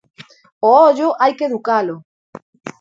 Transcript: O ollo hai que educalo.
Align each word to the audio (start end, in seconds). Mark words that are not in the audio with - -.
O 0.67 0.69
ollo 0.87 1.07
hai 1.21 1.31
que 1.37 1.47
educalo. 1.49 1.95